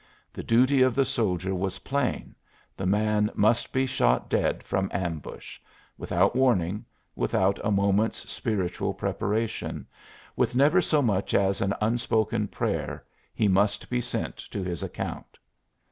The 0.33 0.41
duty 0.41 0.81
of 0.81 0.95
the 0.95 1.05
soldier 1.05 1.53
was 1.53 1.77
plain: 1.85 2.33
the 2.75 2.87
man 2.87 3.29
must 3.35 3.71
be 3.71 3.85
shot 3.85 4.31
dead 4.31 4.63
from 4.63 4.89
ambush 4.91 5.59
without 5.95 6.35
warning, 6.35 6.85
without 7.15 7.59
a 7.63 7.69
moment's 7.69 8.27
spiritual 8.31 8.95
preparation, 8.95 9.85
with 10.35 10.55
never 10.55 10.81
so 10.81 11.03
much 11.03 11.35
as 11.35 11.61
an 11.61 11.75
unspoken 11.81 12.47
prayer, 12.47 13.05
he 13.31 13.47
must 13.47 13.91
be 13.91 14.01
sent 14.01 14.37
to 14.37 14.63
his 14.63 14.81
account. 14.81 15.37